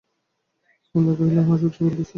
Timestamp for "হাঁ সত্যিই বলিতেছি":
1.39-2.09